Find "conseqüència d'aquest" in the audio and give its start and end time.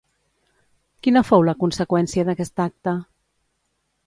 1.65-2.65